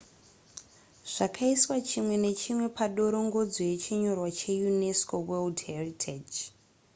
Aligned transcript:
zvakaiswa 1.13 1.75
chimwe 1.89 2.15
nechimwe 2.23 2.67
padorongodzo 2.77 3.59
yechinyorwa 3.69 4.29
cheunesco 4.39 5.15
world 5.27 5.57
heritage 5.69 6.37